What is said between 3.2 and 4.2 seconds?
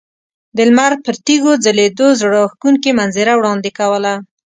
وړاندې کوله.